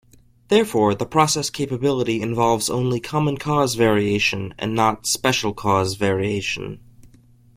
[0.47, 6.79] Therefore, the process capability involves only common cause variation and not special cause variation.